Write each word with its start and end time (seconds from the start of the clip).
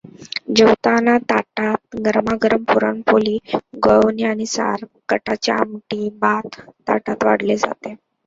जेवताना 0.57 1.17
ताटातगरमागरम 1.31 2.63
पुरण 2.63 3.01
पोळी 3.09 3.37
गुळवणीआणि 3.83 4.45
सार 4.45 4.85
कटाची 5.09 5.51
आमटी 5.51 6.09
भात 6.21 6.59
ताटात 6.87 7.23
वाढले 7.25 7.57
जाते. 7.57 7.93